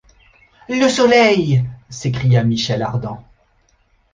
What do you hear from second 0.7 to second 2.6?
Soleil! s’écria